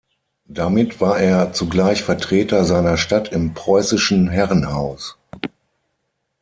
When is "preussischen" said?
3.53-4.29